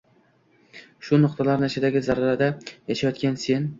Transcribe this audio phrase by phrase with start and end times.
[1.09, 2.51] Shu nuqtalarni ichidagi zarrada
[2.93, 3.69] yashayotgan sen!